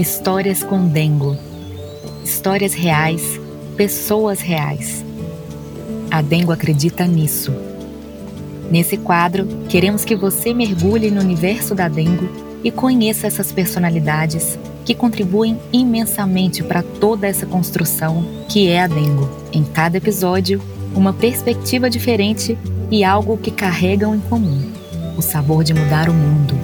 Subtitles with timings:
[0.00, 1.36] Histórias com Dengo.
[2.24, 3.38] Histórias reais,
[3.76, 5.04] pessoas reais.
[6.10, 7.52] A Dengo acredita nisso.
[8.70, 12.30] Nesse quadro, queremos que você mergulhe no universo da Dengo
[12.64, 19.28] e conheça essas personalidades que contribuem imensamente para toda essa construção que é a Dengo.
[19.52, 20.62] Em cada episódio,
[20.94, 22.56] uma perspectiva diferente
[22.90, 24.62] e algo que carregam em comum:
[25.18, 26.54] o sabor de mudar o mundo.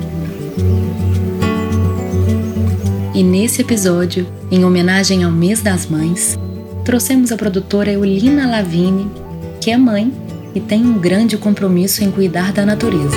[3.17, 6.37] E nesse episódio, em homenagem ao Mês das Mães,
[6.85, 9.11] trouxemos a produtora Eulina Lavini,
[9.59, 10.13] que é mãe
[10.55, 13.17] e tem um grande compromisso em cuidar da natureza.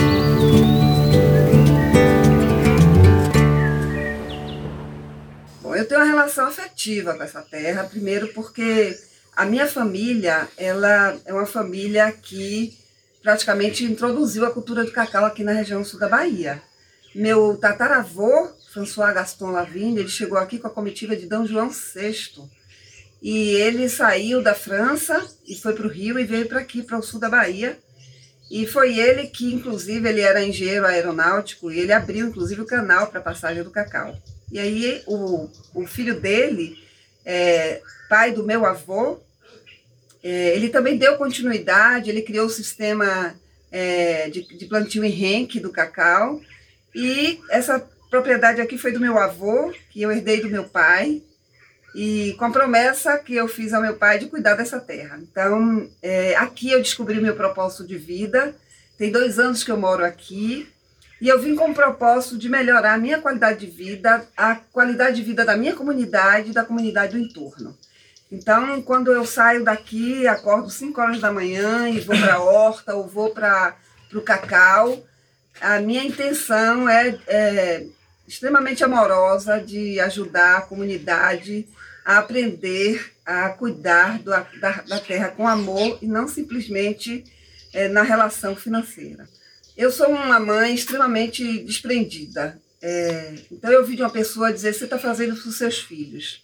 [5.62, 8.97] Bom, eu tenho uma relação afetiva com essa terra, primeiro porque
[9.36, 12.73] a minha família, ela é uma família que
[13.22, 16.61] praticamente introduziu a cultura do cacau aqui na região sul da Bahia.
[17.13, 21.45] Meu tataravô, François Gaston Lavigne, ele chegou aqui com a comitiva de D.
[21.45, 22.44] João VI.
[23.22, 26.97] E ele saiu da França e foi para o Rio e veio para aqui, para
[26.97, 27.78] o sul da Bahia.
[28.50, 33.08] E foi ele que, inclusive, ele era engenheiro aeronáutico e ele abriu, inclusive, o canal
[33.08, 34.16] para a passagem do cacau.
[34.52, 36.78] E aí o, o filho dele,
[37.25, 39.20] é, pai do meu avô,
[40.23, 43.36] é, ele também deu continuidade, ele criou o sistema
[43.72, 46.42] é, de, de plantio em renque do cacau.
[46.95, 51.22] E essa propriedade aqui foi do meu avô, que eu herdei do meu pai,
[51.96, 55.20] e com a promessa que eu fiz ao meu pai de cuidar dessa terra.
[55.22, 58.56] Então, é, aqui eu descobri meu propósito de vida.
[58.98, 60.68] Tem dois anos que eu moro aqui.
[61.22, 65.18] E eu vim com o propósito de melhorar a minha qualidade de vida, a qualidade
[65.18, 67.78] de vida da minha comunidade e da comunidade do entorno.
[68.32, 72.96] Então, quando eu saio daqui, acordo 5 horas da manhã e vou para a horta
[72.96, 73.76] ou vou para
[74.14, 75.04] o cacau,
[75.60, 77.86] a minha intenção é, é
[78.29, 81.67] extremamente amorosa de ajudar a comunidade
[82.06, 87.23] a aprender a cuidar do, da, da, terra com amor e não simplesmente
[87.73, 89.28] é, na relação financeira.
[89.75, 92.62] Eu sou uma mãe extremamente desprendida.
[92.81, 95.79] É, então eu vi de uma pessoa dizer: você está fazendo isso para os seus
[95.79, 96.44] filhos.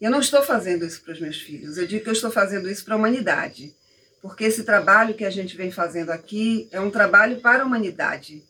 [0.00, 1.78] Eu não estou fazendo isso para os meus filhos.
[1.78, 3.74] Eu digo que eu estou fazendo isso para a humanidade,
[4.20, 8.42] porque esse trabalho que a gente vem fazendo aqui é um trabalho para a humanidade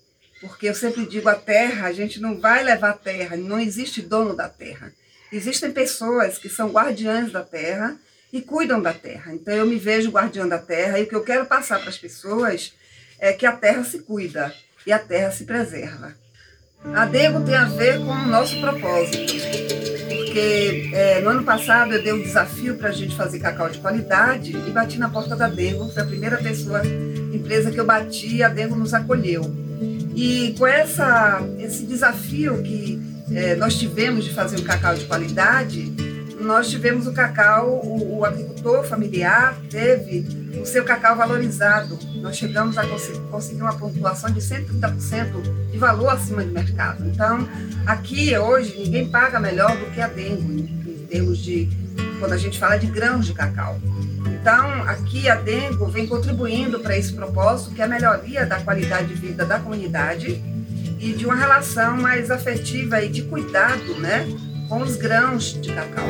[0.49, 4.03] porque eu sempre digo a terra, a gente não vai levar a terra, não existe
[4.03, 4.93] dono da terra.
[5.33, 7.97] Existem pessoas que são guardiãs da terra
[8.33, 9.33] e cuidam da terra.
[9.33, 11.99] Então eu me vejo guardiã da terra e o que eu quero passar para as
[11.99, 12.73] pessoas
[13.19, 14.55] é que a terra se cuida
[14.87, 16.15] e a terra se preserva.
[16.93, 19.17] A Dego tem a ver com o nosso propósito,
[20.07, 23.79] porque é, no ano passado eu dei um desafio para a gente fazer cacau de
[23.79, 26.83] qualidade e bati na porta da Dego, foi a primeira pessoa,
[27.33, 29.43] empresa que eu bati e a Dego nos acolheu.
[30.15, 33.01] E com essa, esse desafio que
[33.33, 35.93] é, nós tivemos de fazer um cacau de qualidade,
[36.41, 40.27] nós tivemos o cacau, o, o, agricultor familiar teve
[40.61, 41.99] o seu cacau valorizado.
[42.21, 47.05] Nós chegamos a conseguir, conseguir uma pontuação de 130% de valor acima do mercado.
[47.07, 47.49] Então,
[47.87, 51.69] aqui hoje, ninguém paga melhor do que a Dengo, em, em termos de,
[52.19, 53.81] quando a gente fala de grãos de cacau.
[54.27, 59.09] Então, aqui a Dengo vem contribuindo para esse propósito, que é a melhoria da qualidade
[59.09, 60.43] de vida da comunidade
[60.99, 64.27] e de uma relação mais afetiva e de cuidado né,
[64.69, 66.05] com os grãos de cacau.